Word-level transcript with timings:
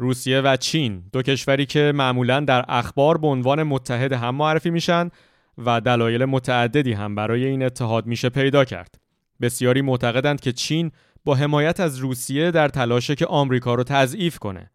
روسیه 0.00 0.40
و 0.40 0.56
چین 0.56 1.02
دو 1.12 1.22
کشوری 1.22 1.66
که 1.66 1.92
معمولا 1.94 2.40
در 2.40 2.64
اخبار 2.68 3.18
به 3.18 3.26
عنوان 3.26 3.62
متحد 3.62 4.12
هم 4.12 4.34
معرفی 4.34 4.70
میشن 4.70 5.10
و 5.58 5.80
دلایل 5.80 6.24
متعددی 6.24 6.92
هم 6.92 7.14
برای 7.14 7.44
این 7.44 7.62
اتحاد 7.62 8.06
میشه 8.06 8.28
پیدا 8.28 8.64
کرد. 8.64 8.94
بسیاری 9.40 9.82
معتقدند 9.82 10.40
که 10.40 10.52
چین 10.52 10.90
با 11.24 11.34
حمایت 11.34 11.80
از 11.80 11.98
روسیه 11.98 12.50
در 12.50 12.68
تلاشه 12.68 13.14
که 13.14 13.26
آمریکا 13.26 13.74
رو 13.74 13.84
تضعیف 13.84 14.38
کنه. 14.38 14.70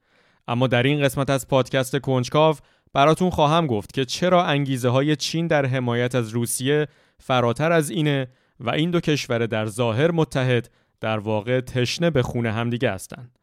اما 0.48 0.68
در 0.68 0.84
این 0.84 1.02
قسمت 1.02 1.30
از 1.30 1.48
پادکست 1.48 2.00
کنجکاو 2.00 2.56
براتون 2.94 3.30
خواهم 3.30 3.68
گفت 3.68 3.94
که 3.94 4.06
چرا 4.06 4.46
انگیزه 4.46 4.90
های 4.90 5.16
چین 5.16 5.48
در 5.48 5.66
حمایت 5.66 6.16
از 6.16 6.30
روسیه 6.30 6.88
فراتر 7.20 7.72
از 7.72 7.90
اینه 7.90 8.28
و 8.60 8.70
این 8.70 8.92
دو 8.92 9.00
کشور 9.00 9.46
در 9.46 9.66
ظاهر 9.66 10.12
متحد 10.12 10.70
در 11.02 11.18
واقع 11.18 11.62
تشنه 11.62 12.10
به 12.10 12.22
خونه 12.24 12.52
همدیگه 12.52 12.92
هستند. 12.92 13.40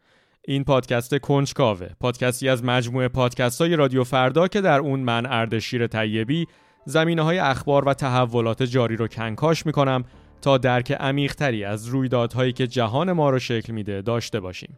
این 0.49 0.65
پادکست 0.65 1.19
کنجکاوه 1.19 1.89
پادکستی 2.01 2.49
از 2.49 2.65
مجموعه 2.65 3.09
پادکست 3.09 3.61
های 3.61 3.77
رادیو 3.77 4.05
فردا 4.05 4.49
که 4.49 4.61
در 4.61 4.79
اون 4.79 5.01
من 5.01 5.27
اردشیر 5.27 5.87
طیبی 5.87 6.47
زمینه 6.85 7.23
های 7.23 7.39
اخبار 7.39 7.89
و 7.89 7.95
تحولات 7.95 8.63
جاری 8.63 8.97
رو 8.97 9.09
کنکاش 9.09 9.67
می‌کنم 9.67 10.05
تا 10.43 10.59
درک 10.59 10.93
عمیقتری 10.93 11.65
از 11.65 11.87
رویدادهایی 11.87 12.53
که 12.53 12.67
جهان 12.67 13.13
ما 13.13 13.31
رو 13.31 13.39
شکل 13.39 13.73
میده 13.73 14.03
داشته 14.03 14.41
باشیم. 14.41 14.77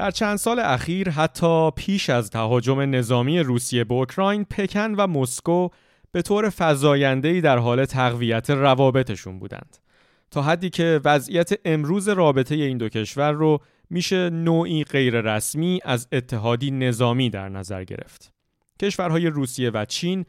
در 0.00 0.10
چند 0.10 0.36
سال 0.36 0.58
اخیر 0.58 1.10
حتی 1.10 1.70
پیش 1.70 2.10
از 2.10 2.30
تهاجم 2.30 2.80
نظامی 2.80 3.40
روسیه 3.40 3.84
به 3.84 3.94
اوکراین 3.94 4.44
پکن 4.44 4.94
و 4.94 5.06
مسکو 5.06 5.68
به 6.12 6.22
طور 6.22 6.52
فزاینده‌ای 6.58 7.40
در 7.40 7.58
حال 7.58 7.84
تقویت 7.84 8.50
روابطشون 8.50 9.38
بودند. 9.38 9.76
تا 10.30 10.42
حدی 10.42 10.70
که 10.70 11.00
وضعیت 11.04 11.52
امروز 11.64 12.08
رابطه 12.08 12.54
این 12.54 12.78
دو 12.78 12.88
کشور 12.88 13.32
رو 13.32 13.58
میشه 13.90 14.30
نوعی 14.30 14.84
غیر 14.84 15.20
رسمی 15.20 15.80
از 15.84 16.08
اتحادی 16.12 16.70
نظامی 16.70 17.30
در 17.30 17.48
نظر 17.48 17.84
گرفت. 17.84 18.32
کشورهای 18.82 19.26
روسیه 19.26 19.70
و 19.70 19.84
چین 19.84 20.24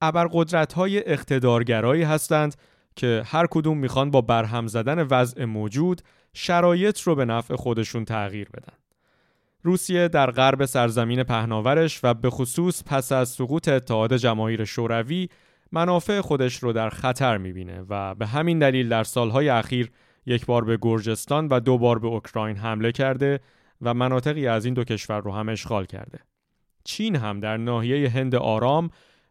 ابرقدرت‌های 0.00 1.08
اقتدارگرایی 1.10 2.02
هستند 2.02 2.56
که 2.96 3.22
هر 3.26 3.46
کدوم 3.50 3.78
می‌خوان 3.78 4.10
با 4.10 4.20
برهم 4.20 4.66
زدن 4.66 5.06
وضع 5.10 5.44
موجود 5.44 6.02
شرایط 6.34 7.00
رو 7.00 7.14
به 7.14 7.24
نفع 7.24 7.56
خودشون 7.56 8.04
تغییر 8.04 8.48
بدن. 8.48 8.85
روسیه 9.66 10.08
در 10.08 10.30
غرب 10.30 10.64
سرزمین 10.64 11.22
پهناورش 11.22 12.00
و 12.02 12.14
به 12.14 12.30
خصوص 12.30 12.82
پس 12.86 13.12
از 13.12 13.28
سقوط 13.28 13.68
اتحاد 13.68 14.16
جماهیر 14.16 14.64
شوروی 14.64 15.28
منافع 15.72 16.20
خودش 16.20 16.56
رو 16.56 16.72
در 16.72 16.90
خطر 16.90 17.38
می‌بینه 17.38 17.84
و 17.88 18.14
به 18.14 18.26
همین 18.26 18.58
دلیل 18.58 18.88
در 18.88 19.04
سالهای 19.04 19.48
اخیر 19.48 19.90
یک 20.26 20.46
بار 20.46 20.64
به 20.64 20.78
گرجستان 20.82 21.48
و 21.48 21.60
دو 21.60 21.78
بار 21.78 21.98
به 21.98 22.06
اوکراین 22.06 22.56
حمله 22.56 22.92
کرده 22.92 23.40
و 23.82 23.94
مناطقی 23.94 24.46
از 24.46 24.64
این 24.64 24.74
دو 24.74 24.84
کشور 24.84 25.20
رو 25.20 25.32
هم 25.32 25.48
اشغال 25.48 25.84
کرده. 25.84 26.18
چین 26.84 27.16
هم 27.16 27.40
در 27.40 27.56
ناحیه 27.56 28.10
هند 28.10 28.34
آرام 28.34 28.90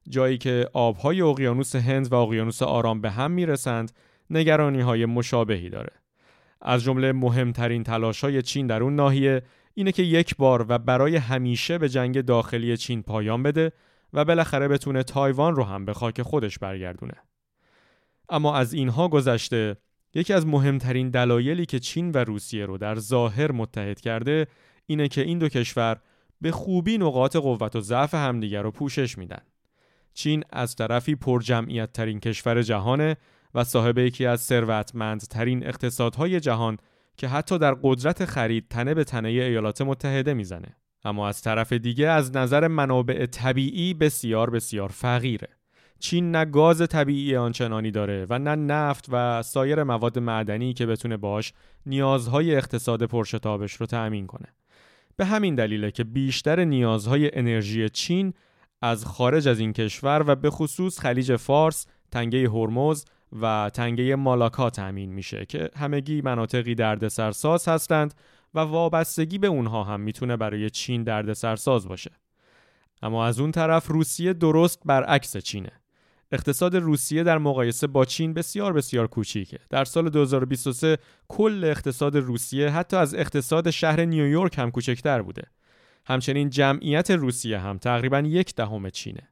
جایی 0.09 0.37
که 0.37 0.69
آبهای 0.73 1.21
اقیانوس 1.21 1.75
هند 1.75 2.11
و 2.11 2.15
اقیانوس 2.15 2.61
آرام 2.61 3.01
به 3.01 3.11
هم 3.11 3.31
می‌رسند 3.31 3.91
نگرانی 4.29 4.81
های 4.81 5.05
مشابهی 5.05 5.69
داره. 5.69 5.93
از 6.61 6.83
جمله 6.83 7.11
مهمترین 7.11 7.83
تلاش 7.83 8.23
های 8.23 8.41
چین 8.41 8.67
در 8.67 8.83
اون 8.83 8.95
ناحیه 8.95 9.41
اینه 9.77 9.91
که 9.91 10.03
یک 10.03 10.35
بار 10.35 10.65
و 10.69 10.77
برای 10.77 11.15
همیشه 11.15 11.77
به 11.77 11.89
جنگ 11.89 12.21
داخلی 12.21 12.77
چین 12.77 13.03
پایان 13.03 13.43
بده 13.43 13.71
و 14.13 14.25
بالاخره 14.25 14.67
بتونه 14.67 15.03
تایوان 15.03 15.55
رو 15.55 15.63
هم 15.63 15.85
به 15.85 15.93
خاک 15.93 16.21
خودش 16.21 16.59
برگردونه. 16.59 17.13
اما 18.29 18.55
از 18.55 18.73
اینها 18.73 19.07
گذشته 19.07 19.77
یکی 20.13 20.33
از 20.33 20.47
مهمترین 20.47 21.09
دلایلی 21.09 21.65
که 21.65 21.79
چین 21.79 22.11
و 22.11 22.17
روسیه 22.17 22.65
رو 22.65 22.77
در 22.77 22.95
ظاهر 22.95 23.51
متحد 23.51 24.01
کرده 24.01 24.47
اینه 24.85 25.07
که 25.07 25.21
این 25.21 25.39
دو 25.39 25.49
کشور 25.49 25.97
به 26.41 26.51
خوبی 26.51 26.97
نقاط 26.97 27.35
قوت 27.35 27.75
و 27.75 27.81
ضعف 27.81 28.13
همدیگر 28.13 28.61
رو 28.61 28.71
پوشش 28.71 29.17
میدن. 29.17 29.41
چین 30.13 30.43
از 30.49 30.75
طرفی 30.75 31.15
پر 31.15 31.41
جمعیت 31.41 31.93
ترین 31.93 32.19
کشور 32.19 32.61
جهانه 32.61 33.17
و 33.55 33.63
صاحب 33.63 33.97
یکی 33.97 34.25
از 34.25 34.41
ثروتمندترین 34.41 35.67
اقتصادهای 35.67 36.39
جهان 36.39 36.77
که 37.17 37.27
حتی 37.27 37.57
در 37.57 37.73
قدرت 37.83 38.25
خرید 38.25 38.67
تنه 38.69 38.93
به 38.93 39.03
تنه 39.03 39.29
ایالات 39.29 39.81
متحده 39.81 40.33
می‌زنه. 40.33 40.75
اما 41.03 41.27
از 41.27 41.41
طرف 41.41 41.73
دیگه 41.73 42.07
از 42.07 42.35
نظر 42.35 42.67
منابع 42.67 43.25
طبیعی 43.25 43.93
بسیار 43.93 44.49
بسیار 44.49 44.89
فقیره. 44.89 45.47
چین 45.99 46.31
نه 46.31 46.45
گاز 46.45 46.87
طبیعی 46.87 47.35
آنچنانی 47.35 47.91
داره 47.91 48.27
و 48.29 48.39
نه 48.39 48.55
نفت 48.55 49.05
و 49.11 49.43
سایر 49.43 49.83
مواد 49.83 50.19
معدنی 50.19 50.73
که 50.73 50.85
بتونه 50.85 51.17
باش 51.17 51.53
نیازهای 51.85 52.55
اقتصاد 52.55 53.03
پرشتابش 53.03 53.73
رو 53.73 53.85
تأمین 53.85 54.27
کنه. 54.27 54.47
به 55.17 55.25
همین 55.25 55.55
دلیله 55.55 55.91
که 55.91 56.03
بیشتر 56.03 56.63
نیازهای 56.63 57.37
انرژی 57.37 57.89
چین 57.89 58.33
از 58.81 59.05
خارج 59.05 59.47
از 59.47 59.59
این 59.59 59.73
کشور 59.73 60.23
و 60.27 60.35
به 60.35 60.49
خصوص 60.49 60.99
خلیج 60.99 61.35
فارس، 61.35 61.85
تنگه 62.11 62.49
هرمز 62.49 63.05
و 63.41 63.71
تنگه 63.73 64.15
مالاکا 64.15 64.69
تأمین 64.69 65.13
میشه 65.13 65.45
که 65.45 65.69
همگی 65.75 66.21
مناطقی 66.21 66.75
دردسرساز 66.75 67.67
هستند 67.67 68.13
و 68.53 68.59
وابستگی 68.59 69.37
به 69.37 69.47
اونها 69.47 69.83
هم 69.83 69.99
می‌تونه 69.99 70.37
برای 70.37 70.69
چین 70.69 71.03
دردسرساز 71.03 71.87
باشه. 71.87 72.11
اما 73.01 73.25
از 73.25 73.39
اون 73.39 73.51
طرف 73.51 73.87
روسیه 73.87 74.33
درست 74.33 74.79
برعکس 74.85 75.37
چینه. 75.37 75.71
اقتصاد 76.31 76.75
روسیه 76.75 77.23
در 77.23 77.37
مقایسه 77.37 77.87
با 77.87 78.05
چین 78.05 78.33
بسیار 78.33 78.73
بسیار 78.73 79.07
کوچیکه. 79.07 79.59
در 79.69 79.85
سال 79.85 80.09
2023 80.09 80.97
کل 81.27 81.63
اقتصاد 81.63 82.17
روسیه 82.17 82.69
حتی 82.69 82.97
از 82.97 83.15
اقتصاد 83.15 83.69
شهر 83.69 84.05
نیویورک 84.05 84.59
هم 84.59 84.71
کوچکتر 84.71 85.21
بوده. 85.21 85.43
همچنین 86.05 86.49
جمعیت 86.49 87.11
روسیه 87.11 87.59
هم 87.59 87.77
تقریبا 87.77 88.19
یک 88.19 88.55
دهم 88.55 88.89
چینه. 88.89 89.29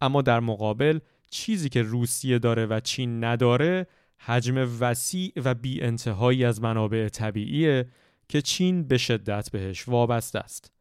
اما 0.00 0.22
در 0.22 0.40
مقابل 0.40 0.98
چیزی 1.30 1.68
که 1.68 1.82
روسیه 1.82 2.38
داره 2.38 2.66
و 2.66 2.80
چین 2.80 3.24
نداره 3.24 3.86
حجم 4.18 4.68
وسیع 4.80 5.32
و 5.44 5.54
بی 5.54 5.82
انتهایی 5.82 6.44
از 6.44 6.62
منابع 6.62 7.08
طبیعیه 7.08 7.88
که 8.28 8.42
چین 8.42 8.82
به 8.82 8.98
شدت 8.98 9.50
بهش 9.50 9.88
وابسته 9.88 10.38
است. 10.38 10.72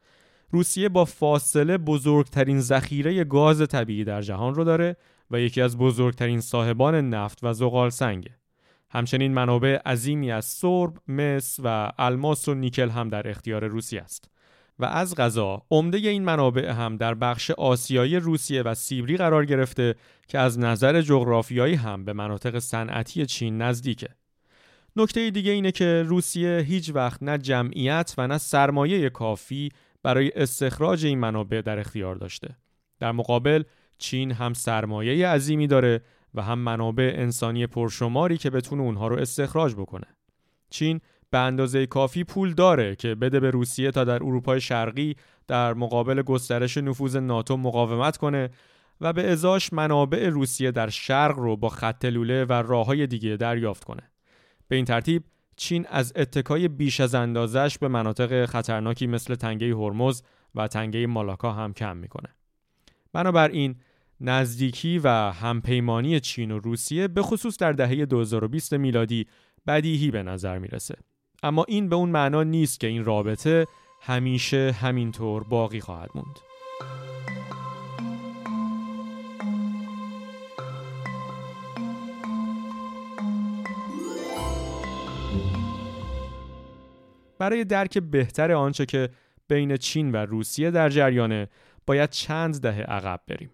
روسیه 0.51 0.89
با 0.89 1.05
فاصله 1.05 1.77
بزرگترین 1.77 2.59
ذخیره 2.59 3.23
گاز 3.23 3.67
طبیعی 3.67 4.03
در 4.03 4.21
جهان 4.21 4.55
رو 4.55 4.63
داره 4.63 4.95
و 5.31 5.39
یکی 5.39 5.61
از 5.61 5.77
بزرگترین 5.77 6.41
صاحبان 6.41 7.09
نفت 7.09 7.39
و 7.43 7.53
زغال 7.53 7.89
سنگه. 7.89 8.31
همچنین 8.89 9.33
منابع 9.33 9.77
عظیمی 9.85 10.31
از 10.31 10.45
سرب، 10.45 10.97
مس 11.07 11.59
و 11.63 11.91
الماس 11.97 12.47
و 12.47 12.53
نیکل 12.53 12.89
هم 12.89 13.09
در 13.09 13.29
اختیار 13.29 13.67
روسیه 13.67 14.01
است. 14.01 14.29
و 14.79 14.85
از 14.85 15.15
غذا 15.15 15.61
عمده 15.71 15.97
این 15.97 16.23
منابع 16.23 16.71
هم 16.71 16.97
در 16.97 17.13
بخش 17.13 17.51
آسیایی 17.51 18.15
روسیه 18.15 18.61
و 18.61 18.73
سیبری 18.73 19.17
قرار 19.17 19.45
گرفته 19.45 19.95
که 20.27 20.39
از 20.39 20.59
نظر 20.59 21.01
جغرافیایی 21.01 21.75
هم 21.75 22.05
به 22.05 22.13
مناطق 22.13 22.59
صنعتی 22.59 23.25
چین 23.25 23.61
نزدیکه. 23.61 24.09
نکته 24.95 25.29
دیگه 25.29 25.51
اینه 25.51 25.71
که 25.71 26.03
روسیه 26.07 26.59
هیچ 26.59 26.91
وقت 26.93 27.23
نه 27.23 27.37
جمعیت 27.37 28.13
و 28.17 28.27
نه 28.27 28.37
سرمایه 28.37 29.09
کافی 29.09 29.69
برای 30.03 30.31
استخراج 30.35 31.05
این 31.05 31.19
منابع 31.19 31.61
در 31.61 31.79
اختیار 31.79 32.15
داشته. 32.15 32.57
در 32.99 33.11
مقابل 33.11 33.63
چین 33.97 34.31
هم 34.31 34.53
سرمایه 34.53 35.27
عظیمی 35.27 35.67
داره 35.67 36.01
و 36.33 36.41
هم 36.41 36.59
منابع 36.59 37.13
انسانی 37.15 37.67
پرشماری 37.67 38.37
که 38.37 38.49
بتونه 38.49 38.81
اونها 38.81 39.07
رو 39.07 39.17
استخراج 39.17 39.73
بکنه. 39.73 40.07
چین 40.69 41.01
به 41.35 41.39
اندازه 41.39 41.85
کافی 41.85 42.23
پول 42.23 42.53
داره 42.53 42.95
که 42.95 43.15
بده 43.15 43.39
به 43.39 43.51
روسیه 43.51 43.91
تا 43.91 44.03
در 44.03 44.23
اروپای 44.23 44.61
شرقی 44.61 45.15
در 45.47 45.73
مقابل 45.73 46.21
گسترش 46.21 46.77
نفوذ 46.77 47.15
ناتو 47.15 47.57
مقاومت 47.57 48.17
کنه 48.17 48.49
و 49.01 49.13
به 49.13 49.31
ازاش 49.31 49.73
منابع 49.73 50.29
روسیه 50.29 50.71
در 50.71 50.89
شرق 50.89 51.39
رو 51.39 51.57
با 51.57 51.69
خط 51.69 52.05
لوله 52.05 52.45
و 52.45 52.53
راه 52.53 52.85
های 52.85 53.07
دیگه 53.07 53.37
دریافت 53.37 53.83
کنه. 53.83 54.11
به 54.67 54.75
این 54.75 54.85
ترتیب 54.85 55.23
چین 55.55 55.85
از 55.89 56.13
اتکای 56.15 56.67
بیش 56.67 56.99
از 56.99 57.15
اندازش 57.15 57.77
به 57.77 57.87
مناطق 57.87 58.45
خطرناکی 58.45 59.07
مثل 59.07 59.35
تنگه 59.35 59.75
هرمز 59.75 60.21
و 60.55 60.67
تنگه 60.67 61.07
مالاکا 61.07 61.51
هم 61.51 61.73
کم 61.73 61.97
می‌کنه. 61.97 62.29
بنابراین 63.13 63.75
نزدیکی 64.21 64.99
و 64.99 65.07
همپیمانی 65.31 66.19
چین 66.19 66.51
و 66.51 66.59
روسیه 66.59 67.07
به 67.07 67.21
خصوص 67.21 67.57
در 67.57 67.71
دهه 67.71 68.05
2020 68.05 68.73
میلادی 68.73 69.27
بدیهی 69.67 70.11
به 70.11 70.23
نظر 70.23 70.57
می‌رسه. 70.57 70.95
اما 71.45 71.65
این 71.67 71.89
به 71.89 71.95
اون 71.95 72.09
معنا 72.09 72.43
نیست 72.43 72.79
که 72.79 72.87
این 72.87 73.05
رابطه 73.05 73.67
همیشه 74.01 74.75
همینطور 74.81 75.43
باقی 75.43 75.79
خواهد 75.79 76.09
موند. 76.15 76.39
برای 87.39 87.63
درک 87.63 87.97
بهتر 87.97 88.51
آنچه 88.51 88.85
که 88.85 89.09
بین 89.47 89.77
چین 89.77 90.11
و 90.11 90.15
روسیه 90.17 90.71
در 90.71 90.89
جریانه 90.89 91.49
باید 91.85 92.09
چند 92.09 92.61
دهه 92.61 92.81
عقب 92.81 93.21
بریم. 93.27 93.51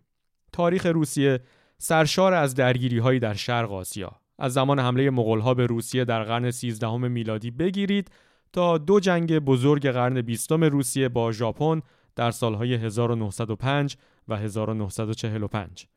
تاریخ 0.53 0.85
روسیه 0.85 1.39
سرشار 1.77 2.33
از 2.33 2.55
درگیری 2.55 2.97
هایی 2.97 3.19
در 3.19 3.33
شرق 3.33 3.71
آسیا 3.71 4.20
از 4.41 4.53
زمان 4.53 4.79
حمله 4.79 5.09
مغولها 5.09 5.53
به 5.53 5.65
روسیه 5.65 6.05
در 6.05 6.23
قرن 6.23 6.51
13 6.51 6.97
میلادی 6.97 7.51
بگیرید 7.51 8.11
تا 8.53 8.77
دو 8.77 8.99
جنگ 8.99 9.39
بزرگ 9.39 9.89
قرن 9.89 10.21
بیستم 10.21 10.63
روسیه 10.63 11.09
با 11.09 11.31
ژاپن 11.31 11.81
در 12.15 12.31
سالهای 12.31 12.73
1905 12.73 13.97
و 14.27 14.37
1945 14.37 15.87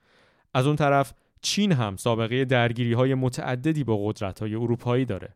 از 0.55 0.67
اون 0.67 0.76
طرف 0.76 1.12
چین 1.41 1.73
هم 1.73 1.96
سابقه 1.96 2.44
درگیری 2.44 2.93
های 2.93 3.14
متعددی 3.14 3.85
با 3.85 3.96
قدرت 4.05 4.41
های 4.41 4.55
اروپایی 4.55 5.05
داره 5.05 5.29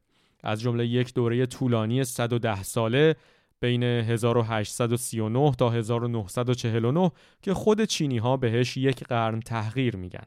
از 0.43 0.61
جمله 0.61 0.87
یک 0.87 1.15
دوره 1.15 1.47
طولانی 1.47 2.05
110 2.05 2.63
ساله 2.63 3.17
بین 3.61 3.83
1839 3.83 5.53
تا 5.53 5.71
1949 5.71 7.11
که 7.43 7.55
خود 7.55 7.85
چینی 7.85 8.19
ها 8.19 8.37
بهش 8.37 8.77
یک 8.77 9.05
قرن 9.05 9.41
تحقیر 9.41 9.97
میگن. 9.97 10.27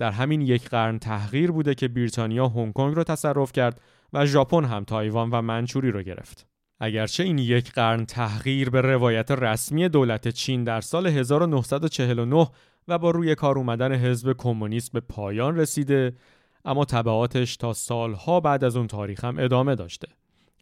در 0.00 0.10
همین 0.10 0.40
یک 0.40 0.68
قرن 0.68 0.98
تحقیر 0.98 1.50
بوده 1.50 1.74
که 1.74 1.88
بریتانیا 1.88 2.48
هنگ 2.48 2.72
کنگ 2.72 2.96
رو 2.96 3.04
تصرف 3.04 3.52
کرد 3.52 3.80
و 4.12 4.26
ژاپن 4.26 4.64
هم 4.64 4.84
تایوان 4.84 5.30
و 5.30 5.42
منچوری 5.42 5.90
رو 5.90 6.02
گرفت. 6.02 6.46
اگرچه 6.80 7.22
این 7.22 7.38
یک 7.38 7.72
قرن 7.72 8.04
تحقیر 8.04 8.70
به 8.70 8.80
روایت 8.80 9.30
رسمی 9.30 9.88
دولت 9.88 10.28
چین 10.28 10.64
در 10.64 10.80
سال 10.80 11.06
1949 11.06 12.46
و 12.88 12.98
با 12.98 13.10
روی 13.10 13.34
کار 13.34 13.58
اومدن 13.58 13.92
حزب 13.92 14.32
کمونیست 14.38 14.92
به 14.92 15.00
پایان 15.00 15.56
رسیده 15.56 16.12
اما 16.64 16.84
تبعاتش 16.84 17.56
تا 17.56 17.72
سالها 17.72 18.40
بعد 18.40 18.64
از 18.64 18.76
اون 18.76 18.86
تاریخ 18.86 19.24
هم 19.24 19.38
ادامه 19.38 19.74
داشته 19.74 20.08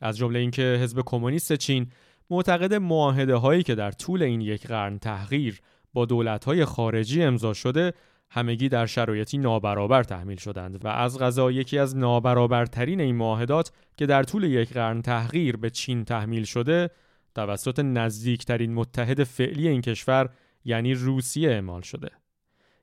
از 0.00 0.16
جمله 0.16 0.38
اینکه 0.38 0.62
حزب 0.82 1.02
کمونیست 1.06 1.52
چین 1.52 1.86
معتقد 2.30 2.74
معاهده 2.74 3.36
هایی 3.36 3.62
که 3.62 3.74
در 3.74 3.90
طول 3.90 4.22
این 4.22 4.40
یک 4.40 4.66
قرن 4.66 4.98
تحقیر 4.98 5.60
با 5.92 6.04
دولت 6.04 6.44
های 6.44 6.64
خارجی 6.64 7.22
امضا 7.22 7.54
شده 7.54 7.92
همگی 8.30 8.68
در 8.68 8.86
شرایطی 8.86 9.38
نابرابر 9.38 10.02
تحمیل 10.02 10.36
شدند 10.36 10.84
و 10.84 10.88
از 10.88 11.18
غذا 11.18 11.50
یکی 11.50 11.78
از 11.78 11.96
نابرابرترین 11.96 13.00
این 13.00 13.16
معاهدات 13.16 13.72
که 13.96 14.06
در 14.06 14.22
طول 14.22 14.44
یک 14.44 14.72
قرن 14.72 15.02
تحقیر 15.02 15.56
به 15.56 15.70
چین 15.70 16.04
تحمیل 16.04 16.44
شده 16.44 16.90
توسط 17.34 17.78
نزدیکترین 17.78 18.74
متحد 18.74 19.24
فعلی 19.24 19.68
این 19.68 19.80
کشور 19.80 20.28
یعنی 20.64 20.94
روسیه 20.94 21.50
اعمال 21.50 21.80
شده. 21.80 22.10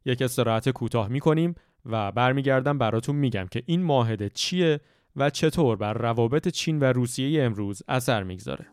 یک 0.05 0.21
استراحت 0.21 0.69
کوتاه 0.69 1.07
می‌کنیم 1.07 1.55
و 1.85 2.11
برمیگردم 2.11 2.77
براتون 2.77 3.15
میگم 3.15 3.47
که 3.51 3.63
این 3.65 3.83
معاهده 3.83 4.29
چیه 4.29 4.79
و 5.15 5.29
چطور 5.29 5.75
بر 5.77 5.93
روابط 5.93 6.47
چین 6.47 6.79
و 6.79 6.83
روسیه 6.83 7.43
امروز 7.43 7.81
اثر 7.87 8.23
می‌گذاره. 8.23 8.65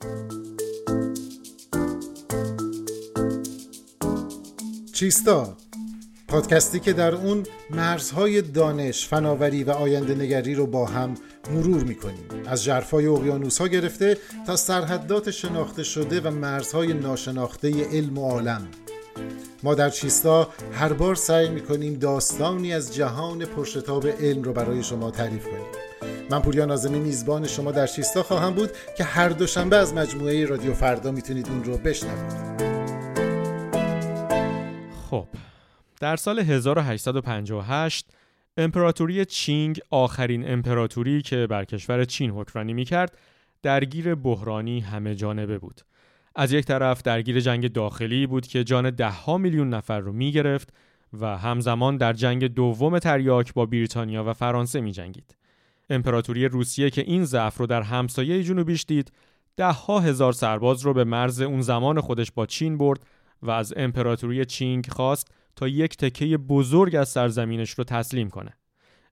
چیستا؟ 4.94 5.56
پادکستی 6.32 6.80
که 6.80 6.92
در 6.92 7.14
اون 7.14 7.42
مرزهای 7.70 8.42
دانش، 8.42 9.08
فناوری 9.08 9.64
و 9.64 9.70
آینده 9.70 10.14
نگری 10.14 10.54
رو 10.54 10.66
با 10.66 10.86
هم 10.86 11.14
مرور 11.50 11.84
می‌کنیم. 11.84 12.24
از 12.46 12.64
جرفای 12.64 13.06
اقیانوس 13.06 13.60
ها 13.60 13.66
گرفته 13.66 14.18
تا 14.46 14.56
سرحدات 14.56 15.30
شناخته 15.30 15.82
شده 15.82 16.20
و 16.20 16.30
مرزهای 16.30 16.92
ناشناخته 16.92 17.84
علم 17.92 18.18
و 18.18 18.30
عالم. 18.30 18.68
ما 19.62 19.74
در 19.74 19.90
چیستا 19.90 20.48
هر 20.72 20.92
بار 20.92 21.14
سعی 21.14 21.48
می‌کنیم 21.48 21.94
داستانی 21.94 22.72
از 22.72 22.94
جهان 22.94 23.44
پرشتاب 23.44 24.06
علم 24.06 24.42
رو 24.42 24.52
برای 24.52 24.82
شما 24.82 25.10
تعریف 25.10 25.44
کنیم. 25.44 25.66
من 26.30 26.42
پولیا 26.42 26.64
نازمی 26.64 26.98
میزبان 26.98 27.46
شما 27.46 27.72
در 27.72 27.86
چیستا 27.86 28.22
خواهم 28.22 28.54
بود 28.54 28.70
که 28.96 29.04
هر 29.04 29.28
دوشنبه 29.28 29.76
از 29.76 29.94
مجموعه 29.94 30.46
رادیو 30.46 30.74
فردا 30.74 31.10
می‌تونید 31.10 31.48
اون 31.48 31.64
رو 31.64 31.78
بشنوید. 31.78 32.62
خب. 35.10 35.26
در 36.02 36.16
سال 36.16 36.38
1858 36.38 38.06
امپراتوری 38.56 39.24
چینگ 39.24 39.80
آخرین 39.90 40.52
امپراتوری 40.52 41.22
که 41.22 41.46
بر 41.46 41.64
کشور 41.64 42.04
چین 42.04 42.30
حکمرانی 42.30 42.72
می‌کرد 42.72 43.18
درگیر 43.62 44.14
بحرانی 44.14 44.80
همه 44.80 45.14
جانبه 45.14 45.58
بود 45.58 45.80
از 46.34 46.52
یک 46.52 46.64
طرف 46.64 47.02
درگیر 47.02 47.40
جنگ 47.40 47.72
داخلی 47.72 48.26
بود 48.26 48.46
که 48.46 48.64
جان 48.64 48.90
دهها 48.90 49.38
میلیون 49.38 49.68
نفر 49.70 50.00
رو 50.00 50.12
می 50.12 50.32
گرفت 50.32 50.72
و 51.20 51.38
همزمان 51.38 51.96
در 51.96 52.12
جنگ 52.12 52.44
دوم 52.44 52.98
تریاک 52.98 53.54
با 53.54 53.66
بریتانیا 53.66 54.24
و 54.24 54.32
فرانسه 54.32 54.80
می 54.80 54.92
جنگید. 54.92 55.36
امپراتوری 55.90 56.48
روسیه 56.48 56.90
که 56.90 57.00
این 57.00 57.24
ضعف 57.24 57.56
رو 57.56 57.66
در 57.66 57.82
همسایه 57.82 58.42
جنوبیش 58.42 58.84
دید 58.88 59.12
دهها 59.56 60.00
هزار 60.00 60.32
سرباز 60.32 60.82
رو 60.82 60.94
به 60.94 61.04
مرز 61.04 61.40
اون 61.40 61.60
زمان 61.60 62.00
خودش 62.00 62.32
با 62.32 62.46
چین 62.46 62.78
برد 62.78 63.00
و 63.42 63.50
از 63.50 63.74
امپراتوری 63.76 64.44
چینگ 64.44 64.86
خواست 64.90 65.28
یک 65.68 65.96
تکه 65.96 66.38
بزرگ 66.38 66.96
از 66.96 67.08
سرزمینش 67.08 67.70
رو 67.70 67.84
تسلیم 67.84 68.30
کنه. 68.30 68.52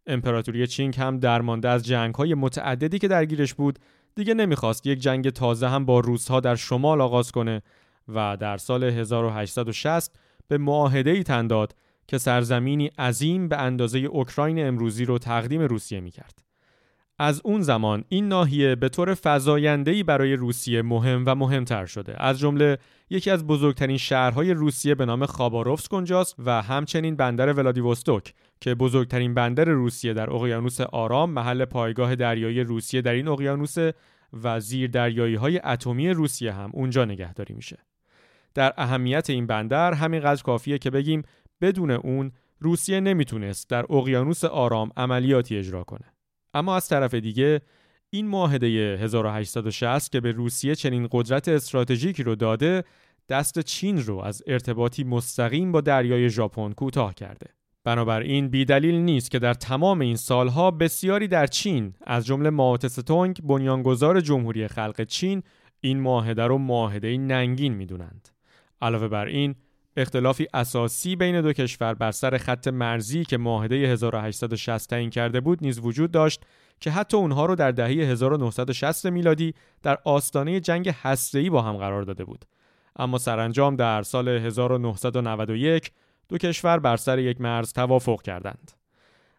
امپراتوری 0.07 0.67
چینگ 0.67 0.97
هم 0.97 1.19
درمانده 1.19 1.69
از 1.69 1.87
جنگ‌های 1.87 2.35
متعددی 2.35 2.99
که 2.99 3.09
درگیرش 3.09 3.55
بود 3.55 3.79
دیگه 4.15 4.35
نمی‌خواست 4.35 4.87
یک 4.87 4.99
جنگ 4.99 5.31
تازه 5.31 5.69
هم 5.69 5.85
با 5.85 6.01
روسها 6.01 6.41
در 6.41 6.55
شمال 6.55 7.01
آغاز 7.01 7.33
کنه 7.33 7.63
و 8.09 8.37
در 8.41 8.57
سال 8.57 8.85
1860 8.85 10.17
به 10.49 10.59
معاهده 10.59 11.11
ای 11.11 11.23
تن 11.23 11.47
داد 11.47 11.75
که 12.09 12.19
سرزمینی 12.19 12.87
عظیم 12.87 13.49
به 13.49 13.57
اندازه 13.57 13.99
اوکراین 13.99 14.67
امروزی 14.67 15.05
رو 15.05 15.19
تقدیم 15.19 15.61
روسیه 15.61 16.01
می‌کرد. 16.01 16.50
از 17.23 17.41
اون 17.45 17.63
زمان 17.63 18.05
این 18.09 18.29
ناحیه 18.29 18.75
به 18.75 18.89
طور 18.89 19.17
فزاینده‌ای 19.25 20.03
برای 20.03 20.37
روسیه 20.37 20.83
مهم 20.83 21.25
و 21.27 21.35
مهمتر 21.35 21.87
شده. 21.87 22.15
از 22.23 22.39
جمله 22.39 22.79
یکی 23.11 23.31
از 23.31 23.47
بزرگترین 23.47 23.97
شهرهای 23.97 24.55
روسیه 24.55 24.95
به 24.95 25.05
نام 25.07 25.27
خاباروفسک 25.27 25.95
اونجاست 25.95 26.35
و 26.39 26.63
همچنین 26.63 27.17
بندر 27.17 27.53
ولادیوستوک 27.53 28.35
که 28.61 28.75
بزرگترین 28.75 29.35
بندر 29.35 29.65
روسیه 29.65 30.13
در 30.13 30.31
اقیانوس 30.31 30.81
آرام 30.81 31.31
محل 31.31 31.65
پایگاه 31.65 32.15
دریایی 32.15 32.61
روسیه 32.61 33.03
در 33.03 33.13
این 33.13 33.29
اقیانوس 33.29 33.77
و 34.43 34.61
زیر 34.61 34.91
دریایی 34.91 35.35
های 35.35 35.61
اتمی 35.65 36.11
روسیه 36.11 36.53
هم 36.53 36.71
اونجا 36.75 37.05
نگهداری 37.05 37.55
میشه. 37.55 37.79
در 38.55 38.73
اهمیت 38.77 39.31
این 39.31 39.47
بندر 39.47 39.93
همینقدر 39.93 40.43
کافیه 40.43 40.79
که 40.79 40.91
بگیم 40.91 41.23
بدون 41.61 41.91
اون 41.91 42.33
روسیه 42.59 43.01
نمی‌تونست 43.01 43.71
در 43.71 43.85
اقیانوس 43.91 44.45
آرام 44.45 44.91
عملیاتی 44.97 45.57
اجرا 45.57 45.85
کنه. 45.85 46.20
اما 46.55 46.77
از 46.77 46.89
طرف 46.89 47.15
دیگه 47.15 47.61
این 48.11 48.27
معاهده 48.27 48.67
1860 48.67 50.13
که 50.13 50.21
به 50.21 50.33
روسیه 50.33 50.75
چنین 50.75 51.09
قدرت 51.11 51.49
استراتژیکی 51.49 52.23
رو 52.23 52.35
داده 52.35 52.85
دست 53.29 53.59
چین 53.59 54.03
رو 54.03 54.19
از 54.19 54.43
ارتباطی 54.47 55.05
مستقیم 55.05 55.73
با 55.73 55.81
دریای 55.81 56.31
ژاپن 56.31 56.73
کوتاه 56.73 57.15
کرده. 57.15 57.47
بنابراین 57.85 58.49
بیدلیل 58.49 58.95
نیست 58.95 59.31
که 59.31 59.39
در 59.39 59.55
تمام 59.55 60.01
این 60.01 60.17
سالها 60.17 60.71
بسیاری 60.71 61.29
در 61.29 61.47
چین 61.47 61.95
از 62.01 62.27
جمله 62.27 62.51
ماو 62.51 62.77
تونگ 62.77 63.41
بنیانگذار 63.43 64.21
جمهوری 64.21 64.69
خلق 64.69 65.05
چین 65.05 65.43
این 65.81 66.01
معاهده 66.01 66.43
رو 66.43 66.59
معاهده 66.59 67.19
ننگین 67.19 67.75
می‌دونند. 67.75 68.29
علاوه 68.83 69.09
بر 69.09 69.27
این 69.27 69.55
اختلافی 69.97 70.47
اساسی 70.55 71.17
بین 71.17 71.41
دو 71.41 71.53
کشور 71.53 71.95
بر 71.95 72.11
سر 72.11 72.39
خط 72.39 72.69
مرزی 72.69 73.25
که 73.25 73.39
معاهده 73.39 73.75
1860 73.75 74.91
تعیین 74.91 75.11
کرده 75.11 75.41
بود 75.41 75.59
نیز 75.63 75.79
وجود 75.79 76.11
داشت 76.11 76.43
که 76.81 76.91
حتی 76.91 77.17
اونها 77.17 77.47
رو 77.47 77.55
در 77.55 77.71
دهه 77.71 77.89
1960 77.89 79.07
میلادی 79.07 79.55
در 79.83 79.99
آستانه 80.05 80.61
جنگ 80.61 80.89
هسته‌ای 81.03 81.51
با 81.51 81.63
هم 81.63 81.77
قرار 81.77 82.03
داده 82.03 82.25
بود. 82.25 82.45
اما 82.97 83.19
سرانجام 83.19 83.77
در 83.77 84.03
سال 84.03 84.29
1991 84.29 85.93
دو 86.29 86.39
کشور 86.39 86.79
بر 86.79 86.97
سر 86.97 87.19
یک 87.19 87.41
مرز 87.41 87.73
توافق 87.73 88.23
کردند. 88.23 88.73